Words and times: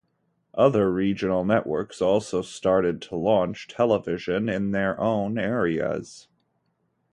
Other 0.55 0.91
regional 0.91 1.45
networks 1.45 2.01
also 2.01 2.41
started 2.41 3.03
to 3.03 3.15
launch 3.15 3.67
television 3.67 4.49
in 4.49 4.71
their 4.71 4.99
own 4.99 5.37
areas. 5.37 6.27